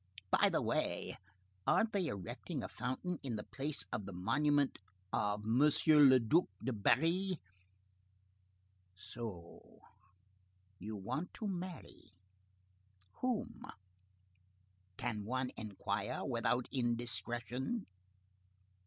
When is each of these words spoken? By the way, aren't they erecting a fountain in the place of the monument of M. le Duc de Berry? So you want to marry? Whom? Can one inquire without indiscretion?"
By 0.31 0.49
the 0.49 0.63
way, 0.63 1.19
aren't 1.67 1.93
they 1.93 2.07
erecting 2.07 2.63
a 2.63 2.67
fountain 2.67 3.19
in 3.21 3.35
the 3.35 3.43
place 3.43 3.85
of 3.93 4.07
the 4.07 4.13
monument 4.13 4.79
of 5.13 5.43
M. 5.45 5.59
le 5.59 6.19
Duc 6.19 6.45
de 6.63 6.73
Berry? 6.73 7.39
So 8.95 9.81
you 10.79 10.95
want 10.95 11.35
to 11.35 11.47
marry? 11.47 12.13
Whom? 13.19 13.61
Can 14.97 15.23
one 15.23 15.51
inquire 15.55 16.25
without 16.25 16.67
indiscretion?" 16.71 17.85